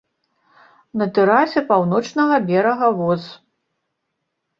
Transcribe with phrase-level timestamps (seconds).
[1.01, 3.29] На тэрасе паўночнага берага воз.